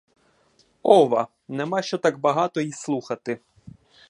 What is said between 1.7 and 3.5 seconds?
що так багато й слухати.